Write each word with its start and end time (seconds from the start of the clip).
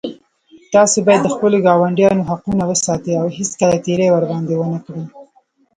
تاسو 0.73 0.97
باید 1.05 1.21
د 1.23 1.27
خپلو 1.35 1.57
ګاونډیانو 1.67 2.27
حقونه 2.29 2.63
وساتئ 2.71 3.13
او 3.21 3.27
هېڅکله 3.37 3.75
تېری 3.85 4.07
ورباندې 4.11 4.53
ونه 4.57 4.79
کړئ 4.85 5.03